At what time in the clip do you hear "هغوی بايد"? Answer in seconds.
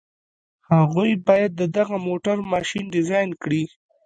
0.71-1.51